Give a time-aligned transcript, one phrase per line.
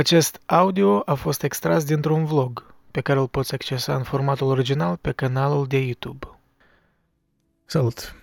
[0.00, 4.96] Acest audio a fost extras dintr-un vlog pe care îl poți accesa în formatul original
[4.96, 6.26] pe canalul de YouTube.
[7.64, 8.14] Salut!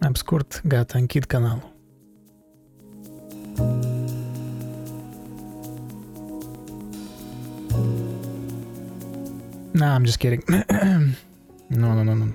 [0.00, 1.72] Am scurt, gata, închid canalul.
[9.72, 10.44] Nah, I'm just kidding.
[11.66, 12.34] nu, nu, nu, nu.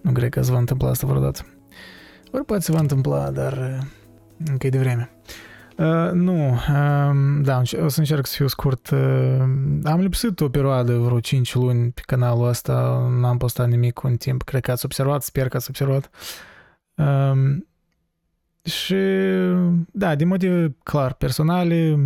[0.00, 1.46] Nu cred că se va întâmpla asta vreodată.
[2.30, 3.86] Ori poate se va întâmpla, dar uh,
[4.44, 5.13] încă e de vreme.
[5.76, 8.90] Uh, nu, uh, da, o să încerc să fiu scurt.
[8.90, 8.98] Uh,
[9.84, 14.42] am lipsit o perioadă, vreo 5 luni pe canalul ăsta, n-am postat nimic un timp.
[14.42, 16.10] Cred că ați observat, sper că ați observat.
[16.94, 17.56] Uh,
[18.64, 18.96] și,
[19.92, 21.96] da, din motive clar personale,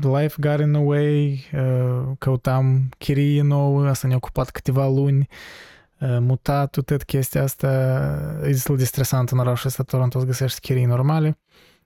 [0.00, 5.28] life got in the way, uh, căutam chirie nouă, asta ne-a ocupat câteva luni,
[6.00, 7.68] uh, mutat, tot chestia asta,
[8.42, 11.38] e destul de stresant în orașul ăsta, Toronto, să găsești chirii normale.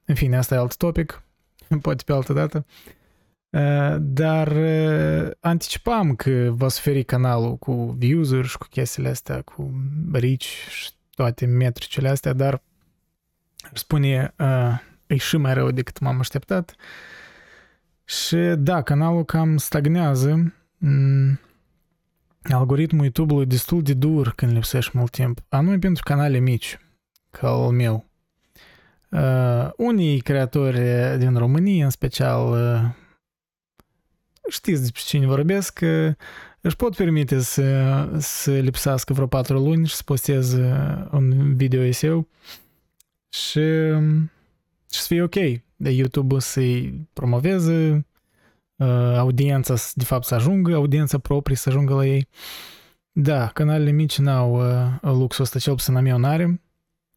[0.05, 1.23] În fine, asta e alt topic,
[1.81, 2.67] poate pe altă dată.
[3.51, 9.71] Uh, dar uh, anticipam că va suferi canalul cu views-uri și cu chestiile astea, cu
[10.13, 12.63] reach și toate metricile astea, dar
[13.73, 16.75] spune, uh, e și mai rău decât m-am așteptat.
[18.05, 20.55] Și da, canalul cam stagnează.
[20.79, 21.41] Mm,
[22.43, 26.79] algoritmul YouTube-ului e destul de dur când lipsești mult timp, anume pentru canale mici,
[27.31, 28.05] ca al meu.
[29.15, 30.81] Uh, unii creatori
[31.19, 32.91] din România, în special, uh,
[34.49, 36.13] știți despre cine vorbesc, uh,
[36.61, 40.73] își pot permite să, să lipsească vreo patru luni și să posteze
[41.11, 42.29] un video eseu
[43.29, 43.61] și,
[44.91, 45.35] și să fie ok.
[45.77, 48.07] De YouTube să-i promoveze,
[48.77, 52.29] uh, audiența de fapt să ajungă, audiența proprie să ajungă la ei.
[53.13, 56.64] Da, canalele mici n-au uh, luxul ăsta, cel puțin la meu n-are.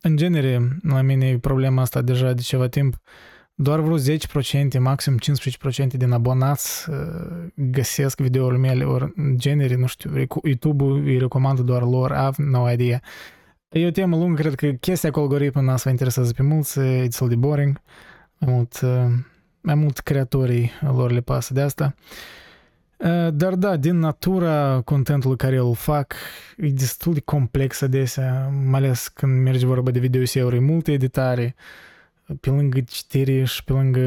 [0.07, 2.95] În genere, la mine e problema asta deja de ceva timp.
[3.55, 5.17] Doar vreo 10%, maxim
[5.85, 6.95] 15% din abonați uh,
[7.55, 10.11] găsesc videourile mele, ori în genere, nu știu,
[10.43, 13.01] YouTube-ul îi recomandă doar lor, have no idea.
[13.69, 16.79] E o temă lungă, cred că chestia cu algoritmul n-a să vă interesează pe mulți,
[16.79, 17.81] e destul de boring,
[18.37, 18.81] mai mult,
[19.61, 21.95] mai mult creatorii lor le pasă de asta.
[23.33, 26.13] Dar da, din natura contentului care îl fac,
[26.57, 31.55] e destul de complex adesea, mai ales când merge vorba de videoseuri, e multă editare,
[32.39, 33.99] pe lângă citire și pe lângă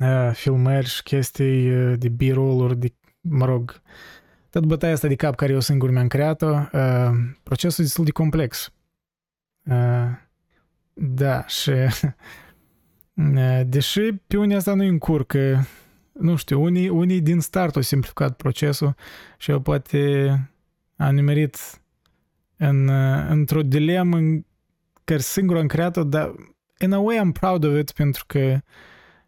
[0.00, 3.82] uh, filmări și chestii de b-roll-uri, de, mă rog,
[4.52, 7.10] tot bătaia asta de cap care eu singur mi-am creat-o, uh,
[7.42, 8.72] procesul e destul de complex.
[9.64, 10.08] Uh,
[10.92, 15.66] da, și uh, deși pe unii asta nu încurcă,
[16.12, 18.94] nu știu, unii, unii din start au simplificat procesul
[19.38, 20.30] și eu poate
[20.96, 21.56] am nimerit
[22.56, 24.44] în, uh, într-o dilemă în
[25.04, 26.34] care singur am creat-o, dar
[26.78, 28.60] in a way I'm proud of it pentru că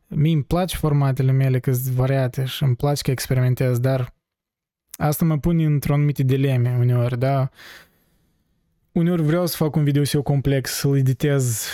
[0.06, 4.14] mie îmi place formatele mele că sunt variate și îmi place că experimentez, dar
[4.96, 7.48] asta mă pune într-o anumite dileme uneori, da?
[8.92, 11.66] Uneori vreau să fac un video eu complex, să-l editez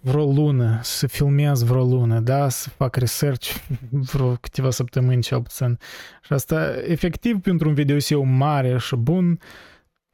[0.00, 2.48] vreo lună, să filmez vreo lună, da?
[2.48, 3.56] Să fac research
[3.90, 5.78] vreo câteva săptămâni cel puțin.
[6.22, 9.40] Și asta, efectiv, pentru un video eu mare și bun,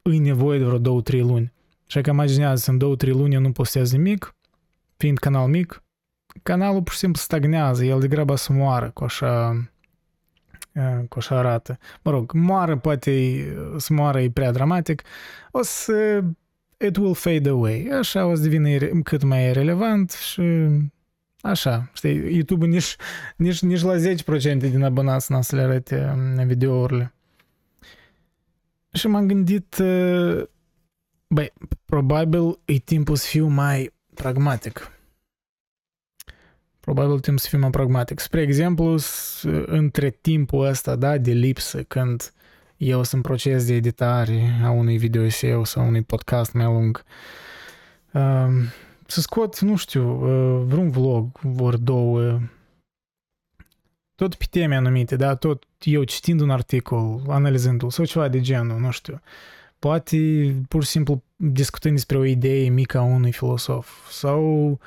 [0.01, 1.53] îi nevoie de vreo două, trei luni.
[1.87, 4.35] Și că imaginează, în două, trei luni eu nu postez nimic,
[4.97, 5.83] fiind canal mic,
[6.43, 9.61] canalul pur și simplu stagnează, el degrabă să moară cu așa
[11.09, 11.77] cu așa arată.
[12.01, 13.45] Mă rog, moară poate
[13.77, 15.01] să moară e prea dramatic,
[15.51, 16.23] o să
[16.85, 17.89] it will fade away.
[17.99, 20.41] Așa o să devină cât mai relevant și
[21.41, 22.95] așa, știi, YouTube nici,
[23.35, 26.15] nici, nici la 10% din abonați n-a să le arate
[26.45, 27.13] videourile.
[28.93, 29.75] Și m-am gândit,
[31.27, 31.53] băi,
[31.85, 34.91] probabil e timpul să fiu mai pragmatic
[36.93, 38.19] probabil timp să fim mai pragmatic.
[38.19, 38.97] Spre exemplu,
[39.65, 42.33] între timpul ăsta da, de lipsă, când
[42.77, 47.03] eu sunt în proces de editare a unui video eseu sau unui podcast mai lung,
[48.11, 48.47] uh,
[49.05, 52.39] să scot, nu știu, uh, vreun vlog, ori două,
[54.15, 58.79] tot pe teme anumite, da, tot eu citind un articol, analizându-l sau ceva de genul,
[58.79, 59.21] nu știu.
[59.79, 60.17] Poate
[60.67, 64.77] pur și simplu discutând despre o idee mică a unui filosof sau uh,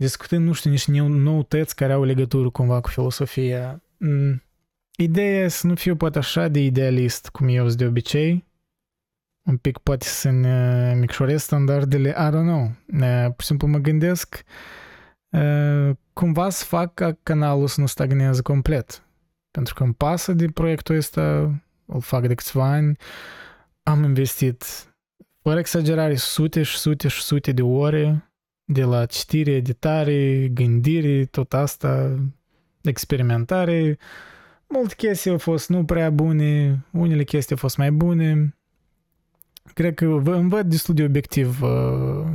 [0.00, 3.82] discutând, nu știu, niște noutăți care au legătură cumva cu filosofia.
[3.96, 4.42] Mm,
[5.02, 8.44] ideea e să nu fiu poate așa de idealist cum eu sunt de obicei,
[9.42, 12.70] un pic poate să ne micșorez standardele, I don't know.
[13.24, 14.42] Pur și simplu mă gândesc
[16.12, 19.02] cumva să fac ca canalul să nu stagneze complet.
[19.50, 21.54] Pentru că îmi pasă de proiectul ăsta,
[21.86, 22.96] îl fac de câțiva ani,
[23.82, 24.64] am investit,
[25.42, 28.30] fără exagerare, sute și sute și sute de ore
[28.64, 32.18] de la citire, editare, gândire, tot asta,
[32.82, 33.98] experimentare.
[34.72, 38.54] Multe chestii au fost nu prea bune, unele chestii au fost mai bune.
[39.74, 42.26] Cred că vă îmi văd destul de obiectiv uh,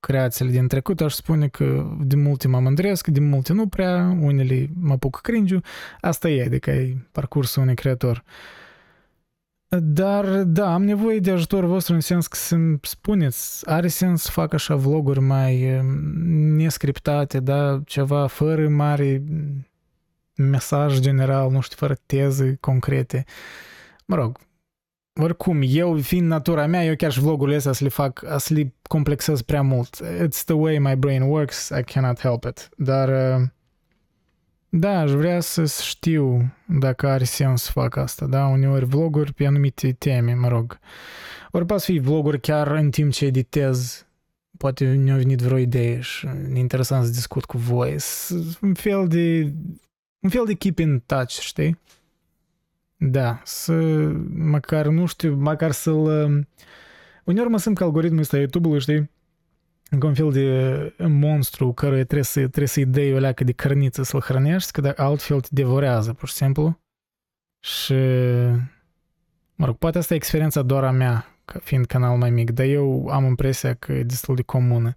[0.00, 4.68] creațiile din trecut, aș spune că de multe mă mândresc, de multe nu prea, unele
[4.80, 5.58] mă apuc cringe
[6.00, 8.24] asta e, adică e parcursul unui creator.
[8.26, 8.62] Uh,
[9.82, 14.30] dar, da, am nevoie de ajutor vostru în sens că să-mi spuneți, are sens să
[14.30, 15.82] fac așa vloguri mai
[16.56, 19.22] nescriptate, da, ceva fără mare
[20.36, 23.24] mesaj general, nu știu, fără teze concrete.
[24.06, 24.38] Mă rog,
[25.20, 28.74] oricum, eu, fiind natura mea, eu chiar și vlogurile astea să le fac, să le
[28.82, 30.04] complexez prea mult.
[30.26, 32.68] It's the way my brain works, I cannot help it.
[32.76, 33.46] Dar uh,
[34.76, 38.46] da, aș vrea să știu dacă are sens să fac asta, da?
[38.46, 40.78] Uneori vloguri pe anumite teme, mă rog.
[41.50, 44.06] Ori poate fi vloguri chiar în timp ce editez,
[44.58, 47.96] poate ne-a venit vreo idee și e interesant să discut cu voi.
[48.60, 49.52] Un fel de,
[50.24, 51.78] un fel de keep in touch, știi?
[52.96, 53.72] Da, să
[54.34, 56.46] măcar, nu știu, măcar să-l...
[57.24, 59.10] Uneori mă simt că algoritmul ăsta YouTube-ului, știi?
[59.98, 64.02] ca un fel de monstru care trebuie, să, trebuie să-i dai o leacă de cărniță
[64.02, 66.80] să-l hrănești, că altfel te devorează, pur și simplu.
[67.60, 67.94] Și,
[69.54, 72.66] mă rog, poate asta e experiența doar a mea, ca fiind canal mai mic, dar
[72.66, 74.94] eu am impresia că e destul de comună.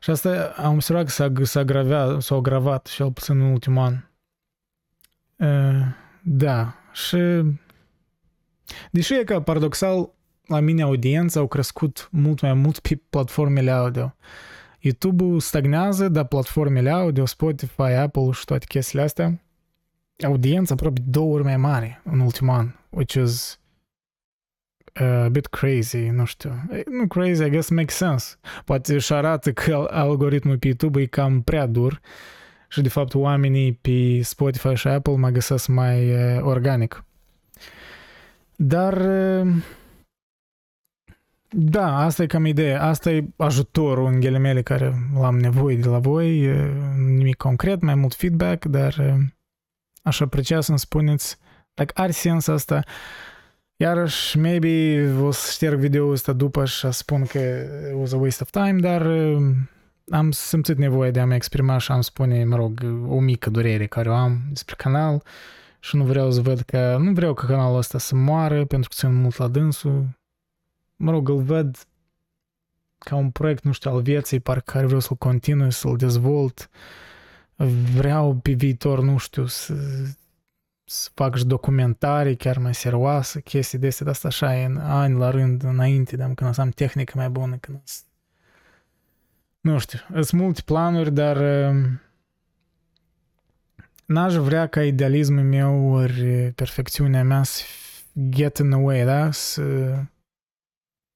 [0.00, 3.82] Și asta am observat că s-a, s-a, gravea, s-a agravat și al puțin în ultimul
[3.82, 3.94] an.
[5.40, 5.86] Uh,
[6.22, 7.42] da, și
[8.90, 10.10] deși e că paradoxal
[10.46, 14.14] la mine audiența au crescut mult mai mult pe platformele audio.
[14.80, 19.40] YouTube-ul stagnează, dar platformele audio, Spotify, Apple și toate chestiile astea,
[20.24, 23.60] audiența aproape două ori mai mare în ultimul an, which is
[25.00, 26.62] uh, a bit crazy, nu știu.
[26.90, 28.34] Nu crazy, I guess makes sense.
[28.64, 32.00] Poate își arată că algoritmul pe YouTube e cam prea dur
[32.70, 37.04] și de fapt oamenii pe Spotify și Apple mă găsesc mai uh, organic.
[38.56, 39.52] Dar uh,
[41.48, 42.82] da, asta e cam ideea.
[42.82, 46.46] Asta e ajutorul în ghilimele care l-am nevoie de la voi.
[46.96, 49.18] Nimic concret, mai mult feedback, dar
[50.02, 51.36] aș aprecia să-mi spuneți
[51.74, 52.84] dacă are sens asta.
[53.76, 57.38] Iarăși, maybe o să șterg video ăsta după și să spun că
[57.88, 59.06] it was a waste of time, dar
[60.10, 64.08] am simțit nevoie de a-mi exprima și am spune, mă rog, o mică durere care
[64.08, 65.22] o am despre canal
[65.78, 68.94] și nu vreau să văd că, nu vreau ca canalul ăsta să moară pentru că
[68.98, 70.18] țin mult la dânsul
[71.00, 71.86] mă rog, îl văd
[72.98, 76.70] ca un proiect, nu știu, al vieții, parcă care vreau să-l continui, să-l dezvolt.
[77.94, 79.74] Vreau pe viitor, nu știu, să,
[80.84, 85.18] să fac și documentarii chiar mai serioase, chestii de astea, de asta așa în ani
[85.18, 88.00] la rând înainte, de când o să am tehnică mai bună, când o să...
[89.60, 91.36] Nu știu, sunt multe planuri, dar
[91.70, 92.00] um,
[94.06, 97.62] n-aș vrea ca idealismul meu ori perfecțiunea mea să
[98.28, 99.30] get in the way, da?
[99.30, 99.62] Să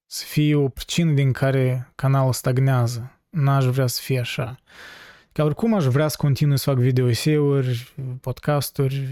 [0.07, 3.21] să fie o pricină din care canalul stagnează.
[3.31, 4.59] N-aș vrea să fie așa.
[5.35, 9.09] Ca oricum aș vrea să continui să fac videoseuri, podcasturi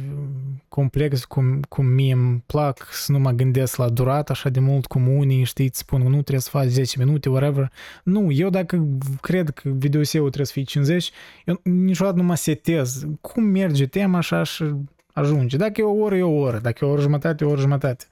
[0.69, 4.87] complexe cum, cum mie îmi plac, să nu mă gândesc la durat așa de mult
[4.87, 7.73] cum unii, știți, spun nu trebuie să faci 10 minute, whatever.
[8.03, 8.89] Nu, eu dacă
[9.21, 11.11] cred că videoseul trebuie să fie 50,
[11.45, 13.07] eu niciodată nu mă setez.
[13.21, 14.65] Cum merge tema așa și
[15.13, 15.57] ajunge.
[15.57, 16.59] Dacă e o oră, e o oră.
[16.59, 18.07] Dacă e o oră jumătate, e o oră jumătate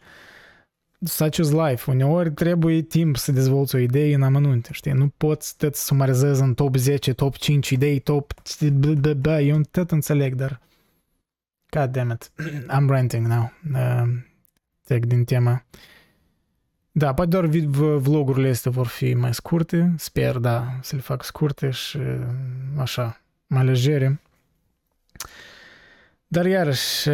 [1.04, 1.90] such is life.
[1.90, 4.92] Uneori trebuie timp să dezvolți o idee în amănunte, știi?
[4.92, 8.34] Nu poți tot să sumarizezi în top 10, top 5 idei, top...
[9.16, 10.60] Da, eu tot înțeleg, dar...
[11.70, 12.30] God damn it.
[12.76, 13.52] I'm ranting now.
[13.74, 14.08] Uh,
[14.84, 15.64] trec din tema.
[16.92, 17.46] Da, poate doar
[17.96, 19.94] vlogurile astea vor fi mai scurte.
[19.96, 21.98] Sper, da, să le fac scurte și
[22.76, 24.20] așa, mai legere.
[26.32, 27.08] Dar iarăși,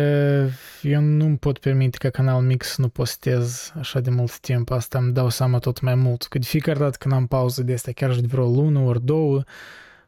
[0.82, 4.70] eu nu pot permite ca canal mic să nu postez așa de mult timp.
[4.70, 6.22] Asta îmi dau seama tot mai mult.
[6.22, 9.04] Că de fiecare dată când am pauză de astea, chiar și de vreo lună ori
[9.04, 9.42] două,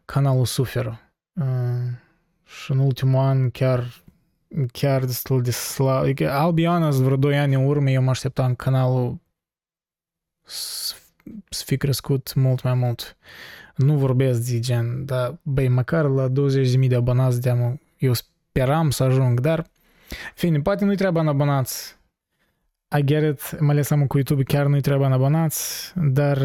[0.05, 1.01] canalul suferă.
[1.33, 1.45] Uh,
[2.45, 4.03] și în ultimul an chiar
[4.73, 6.03] chiar destul de slab.
[6.03, 9.21] Adică, I'll be honest, vreo 2 ani în urmă eu mă așteptam canalul
[11.49, 13.17] să fi crescut mult mai mult.
[13.77, 18.13] Nu vorbesc de gen, dar băi, măcar la 20.000 de abonați de eu
[18.59, 19.67] speram să ajung, dar
[20.35, 21.99] fine, poate nu-i treaba în abonați.
[22.99, 26.39] I get it, mai ales am cu YouTube, chiar nu-i treaba în abonați, dar,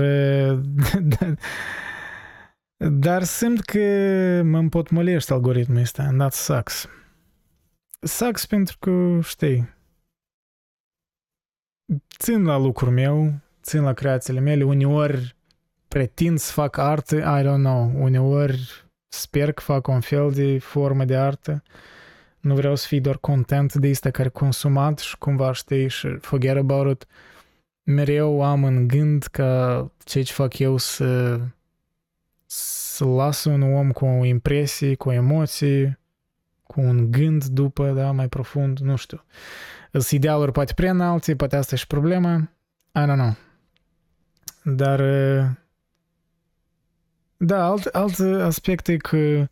[1.13, 1.37] dar,
[2.77, 3.79] dar simt că
[4.43, 6.87] mă împotmolește algoritmul ăsta, and that sucks.
[7.99, 9.69] Sucks pentru că, știi,
[12.17, 15.35] țin la lucrul meu, țin la creațiile mele, uneori
[15.87, 21.05] pretind să fac artă, I don't know, uneori sper că fac un fel de formă
[21.05, 21.63] de artă,
[22.43, 26.57] nu vreau să fii doar content de asta care consumat și cumva știi și forget
[26.57, 27.07] about it.
[27.83, 31.39] Mereu am în gând ca ceea ce fac eu să,
[32.45, 35.97] să las un om cu o impresie, cu emoții,
[36.63, 39.23] cu un gând după, da, mai profund, nu știu.
[39.91, 42.49] Sunt idealuri poate prea înalte, poate asta e și problema,
[42.95, 43.35] I don't know.
[44.63, 44.99] Dar
[47.37, 49.47] da, alt, alt aspect e că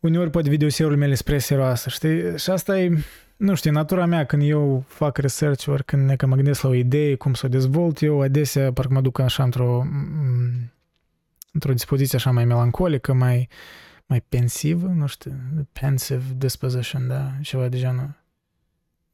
[0.00, 2.38] uneori poate videoseurile mele spre serioasă, știi?
[2.38, 2.98] Și asta e,
[3.36, 6.74] nu știu, natura mea când eu fac research ori când că mă gândesc la o
[6.74, 9.86] idee, cum să o dezvolt, eu adesea parcă mă duc așa într-o
[11.52, 13.48] într-o dispoziție așa mai melancolică, mai
[14.08, 15.32] mai pensivă, nu știu,
[15.72, 18.14] pensive disposition, da, ceva de genul.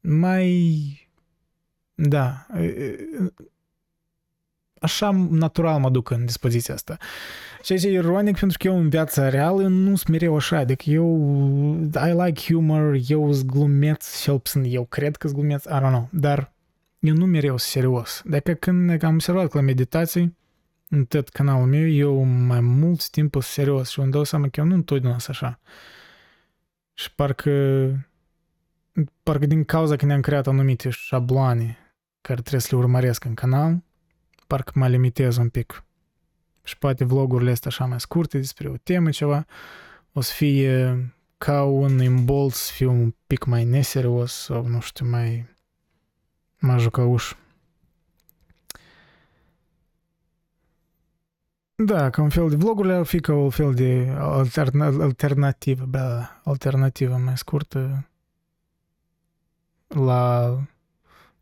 [0.01, 1.09] Mai,
[1.93, 2.47] da,
[4.79, 6.97] așa natural mă duc în dispoziția asta.
[7.61, 10.89] Ceea ce e ironic pentru că eu în viața reală nu sunt mereu așa, adică
[10.89, 11.07] eu
[11.93, 15.79] I like humor, eu sunt glumeț, cel puțin eu cred că sunt glumeț, I don't
[15.79, 16.53] know, dar
[16.99, 18.21] eu nu mereu sunt serios.
[18.25, 20.37] Dacă când am observat că la meditații,
[20.89, 24.59] în tot canalul meu, eu mai mult timp sunt serios și îmi dau seama că
[24.59, 25.59] eu nu întotdeauna sunt așa.
[26.93, 27.51] Și parcă
[29.23, 31.77] parcă din cauza că ne-am creat anumite șabloane
[32.21, 33.83] care trebuie să le urmăresc în canal,
[34.47, 35.83] parcă mă limitez un pic.
[36.63, 39.45] Și poate vlogurile astea așa mai scurte despre o temă ceva,
[40.13, 45.09] o să fie ca un imbold să fiu un pic mai neserios sau nu știu,
[45.09, 45.55] mai
[46.59, 47.33] mai jucăuș.
[51.75, 56.41] Da, ca un fel de vlogurile ar fi ca un fel de alterna, alternativă, da,
[56.43, 58.09] alternativă mai scurtă
[59.87, 60.49] la...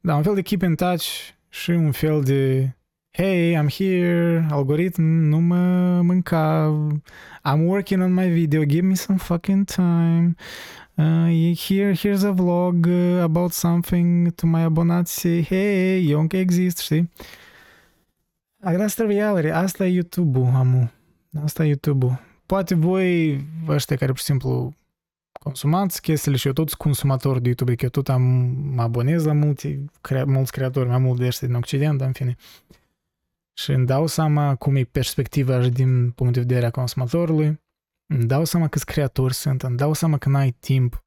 [0.02, 1.06] Da, un fel de keep in touch
[1.50, 2.72] și un fel de
[3.16, 6.74] hey, I'm here, algoritm, nu mă mânca,
[7.44, 10.36] I'm working on my video, give me some fucking time.
[10.98, 16.38] Uh, here, here's a vlog uh, about something to my abonați, say, hey, eu încă
[16.38, 17.12] exist, știi?
[18.64, 20.92] Asta e reality, asta e YouTube-ul, amu.
[21.44, 22.20] Asta e YouTube-ul.
[22.46, 24.74] Poate voi, ăștia care pur și simplu
[25.40, 28.22] consumați chestiile și eu tot sunt consumator de YouTube, că eu tot am,
[28.74, 32.14] mă abonez la multi, crea, mulți creatori, mai mult de ăștia din Occident, dar în
[32.14, 32.36] fine.
[33.54, 37.62] Și îmi dau seama cum e perspectiva din punct de vedere a consumatorului,
[38.06, 41.04] îmi dau seama câți creatori sunt, îmi dau seama că n-ai timp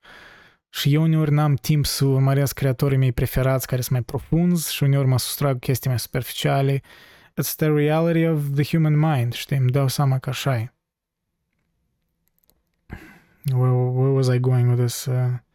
[0.69, 4.83] și eu uneori n-am timp să urmăresc creatorii mei preferați care sunt mai profunzi și
[4.83, 6.83] uneori mă sustrag chestii mai superficiale.
[7.41, 10.75] It's the reality of the human mind, știi, îmi dau seama că așa e.
[13.53, 15.05] Where, where was I going with this?
[15.05, 15.46] Uh...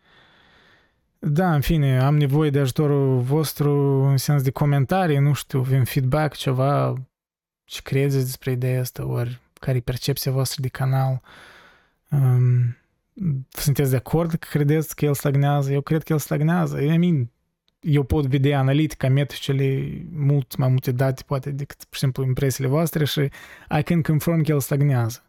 [1.24, 3.72] Da, în fine, am nevoie de ajutorul vostru
[4.04, 6.94] în sens de comentarii, nu știu, un feedback, ceva,
[7.64, 11.22] ce credeți despre ideea asta, ori care e percepția voastră de canal.
[12.10, 12.78] Um,
[13.50, 15.72] sunteți de acord că credeți că el stagnează?
[15.72, 16.82] Eu cred că el stagnează.
[16.82, 17.32] I mean,
[17.80, 22.70] eu pot vedea analitica metricele mult mai multe date poate decât, pur și simplu, impresiile
[22.70, 23.20] voastre și
[23.80, 25.24] I can confirm că el stagnează.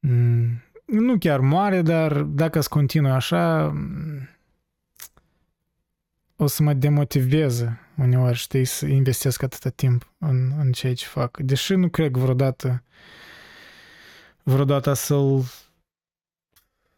[0.00, 3.74] Mm, nu chiar mare, dar dacă îți continui așa,
[6.36, 11.38] o să mă demotiveze uneori, știi, să investesc atâta timp în, în ceea ce fac.
[11.38, 12.82] Deși nu cred vreodată
[14.42, 15.44] vreodată să-l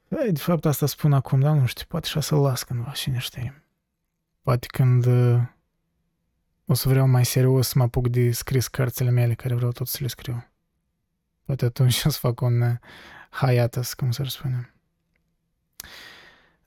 [0.09, 3.19] ei, de fapt asta spun acum, dar nu știu, poate și să-l las cândva, cine
[3.19, 3.63] știe.
[4.43, 5.43] Poate când uh,
[6.67, 9.87] o să vreau mai serios să mă apuc de scris cărțile mele care vreau tot
[9.87, 10.47] să le scriu.
[11.45, 12.77] Poate atunci o să fac un uh,
[13.31, 14.75] hiatus, cum să spune.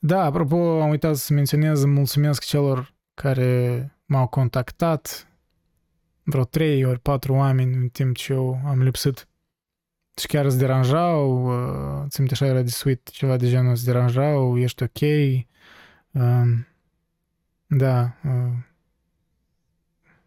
[0.01, 5.27] Da, apropo, am uitat să menționez, mulțumesc celor care m-au contactat,
[6.23, 9.27] vreo trei ori patru oameni în timp ce eu am lipsit.
[10.19, 14.57] Și chiar îți deranjau, uh, ți așa era de sweet, ceva de genul, îți deranjau,
[14.57, 15.01] ești ok,
[16.11, 16.43] uh,
[17.67, 18.68] da, uh,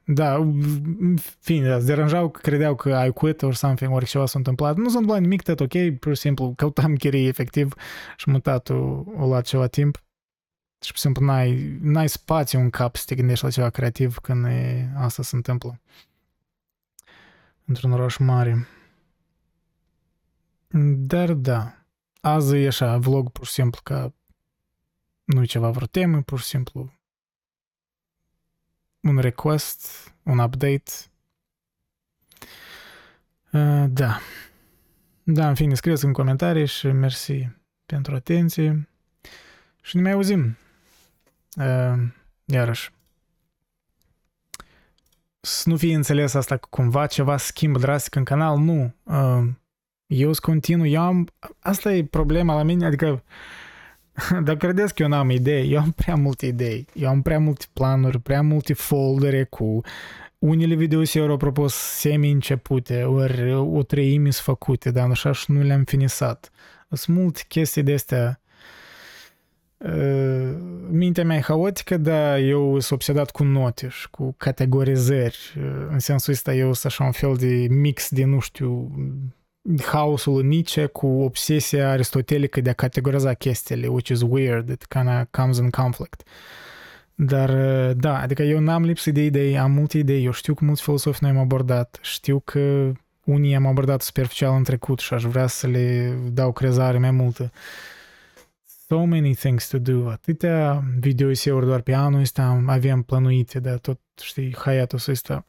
[0.04, 4.38] da, în fine, îți deranjau că credeau că ai quit or something, ori ceva s-a
[4.38, 4.76] întâmplat.
[4.76, 7.74] Nu s-a întâmplat nimic, tot ok, pur și simplu căutam chirii efectiv
[8.16, 9.96] și mutatul o luat ceva timp.
[10.80, 14.18] Și pur și simplu n-ai, n-ai spațiu în cap să te gândești la ceva creativ
[14.18, 15.80] când e, asta se întâmplă.
[17.64, 18.66] Într-un oraș mare.
[20.96, 21.74] Dar da,
[22.20, 24.14] azi e așa, vlog pur și simplu ca
[25.24, 26.92] nu e ceva vreo temă, pur și simplu
[29.02, 30.92] un request, un update.
[33.52, 34.18] Uh, da.
[35.22, 37.48] Da, în fine, scrieți în comentarii și mersi
[37.86, 38.88] pentru atenție
[39.82, 40.56] și ne mai auzim.
[41.56, 42.02] Uh,
[42.44, 42.90] iarăși.
[45.40, 48.94] să nu fie înțeles asta că cumva ceva schimbă drastic în canal, nu.
[49.02, 49.48] Uh,
[50.06, 51.28] eu sunt continuu, eu am,
[51.58, 53.22] asta e problema la mine, adică
[54.44, 57.64] dar credeți că eu n-am idei, eu am prea multe idei, eu am prea multe
[57.72, 59.80] planuri, prea multe foldere cu
[60.38, 65.84] unele videoseuri au propus semi-începute, ori o treime sunt făcute, dar așa și nu le-am
[65.84, 66.50] finisat.
[66.90, 68.42] Sunt multe chestii de astea
[70.90, 75.38] mintea mea e haotică, dar eu sunt obsedat cu note și cu categorizări.
[75.90, 78.90] În sensul ăsta eu sunt așa un fel de mix de, nu știu,
[79.84, 85.22] haosul Nietzsche cu obsesia aristotelică de a categoriza chestiile, which is weird, it kind of
[85.30, 86.22] comes in conflict.
[87.14, 87.50] Dar,
[87.92, 91.18] da, adică eu n-am lipsă de idei, am multe idei, eu știu că mulți filosofi
[91.22, 92.92] noi am abordat, știu că
[93.24, 97.52] unii am abordat superficial în trecut și aș vrea să le dau crezare mai multă.
[98.88, 104.00] So many things to do, atâtea videoiseuri doar pe anul ăsta aveam plănuite, dar tot,
[104.22, 105.46] știi, hiatul ăsta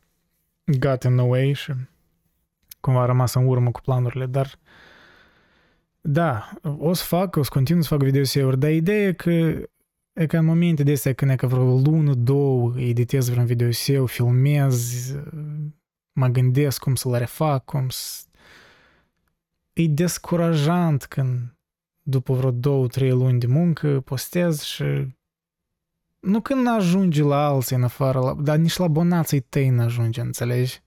[0.65, 1.73] got in the way și
[2.83, 4.59] cumva a rămas în urmă cu planurile, dar
[6.01, 9.29] da, o să fac, o să continui să fac videoseuri, dar ideea e că
[10.13, 14.05] e ca în momente de astea când e ca vreo lună, două, editez vreun videoseu,
[14.05, 15.11] filmez,
[16.11, 18.23] mă gândesc cum să-l refac, cum să...
[19.73, 21.57] E descurajant când
[22.01, 24.83] după vreo două, trei luni de muncă postez și
[26.19, 30.21] nu când ajunge la alții în afară, la, dar nici la abonații tăi nu ajunge,
[30.21, 30.81] înțelegi?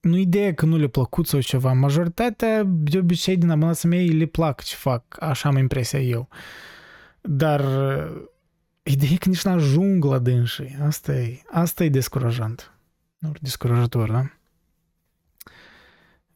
[0.00, 1.72] Nu ideea că nu le plăcut sau ceva.
[1.72, 5.22] Majoritatea, de obicei, din abonații mei le plac ce fac.
[5.22, 6.28] Așa am impresia eu.
[7.20, 7.64] Dar
[8.82, 10.76] ideea că nici n-ajung la dânsii.
[10.82, 12.72] Asta e, asta e descurajant.
[13.18, 14.30] Nu, descurajator, da?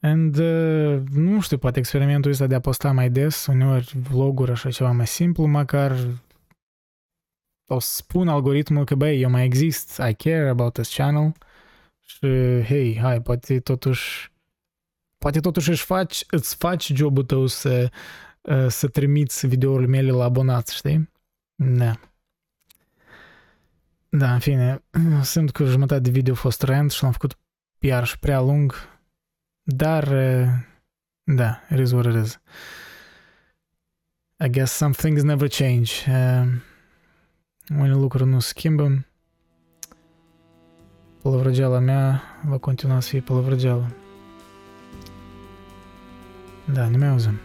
[0.00, 4.71] And, uh, nu știu, poate experimentul ăsta de a posta mai des, uneori vloguri așa
[4.71, 5.97] ceva mai simplu, măcar
[7.66, 11.33] o să spun algoritmul că, băi, eu mai exist, I care about this channel,
[12.04, 14.32] și, hei, hai, poate totuși
[15.18, 17.90] poate totuși își faci, îți faci jobul tău să,
[18.40, 21.11] uh, să trimiți videourile mele la abonați, știi?
[21.54, 22.00] Da.
[24.08, 24.84] Da, în fine,
[25.23, 27.38] simt că jumătate de video a fost rent și l-am făcut
[27.78, 28.75] iarăși prea lung,
[29.62, 30.49] dar uh,
[31.25, 32.40] da, it is what it is.
[34.45, 35.93] I guess some things never change.
[36.08, 36.47] Uh,
[37.69, 39.06] unele lucruri nu schimbă.
[41.25, 43.91] Pălăvrăgeala mea va continua să fie pălăvrăgeală.
[46.65, 47.41] Da, ne mai auzim.